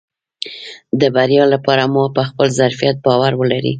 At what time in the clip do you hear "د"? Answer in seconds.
0.99-1.01